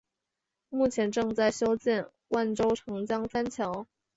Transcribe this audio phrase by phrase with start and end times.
[0.69, 3.85] 目前正在修建万州长江三桥。